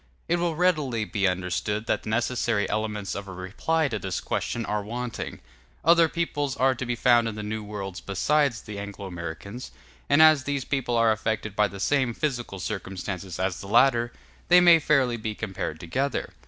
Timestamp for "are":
4.65-4.81, 6.57-6.73, 10.97-11.11